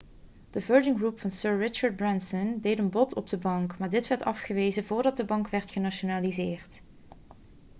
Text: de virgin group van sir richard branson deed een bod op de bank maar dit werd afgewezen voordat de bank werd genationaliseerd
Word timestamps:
de 0.53 0.61
virgin 0.67 0.95
group 0.99 1.19
van 1.25 1.31
sir 1.39 1.57
richard 1.57 1.95
branson 1.99 2.49
deed 2.63 2.77
een 2.79 2.89
bod 2.89 3.13
op 3.13 3.29
de 3.29 3.37
bank 3.37 3.77
maar 3.77 3.89
dit 3.89 4.07
werd 4.07 4.23
afgewezen 4.23 4.85
voordat 4.85 5.17
de 5.17 5.25
bank 5.25 5.49
werd 5.49 5.71
genationaliseerd 5.71 6.81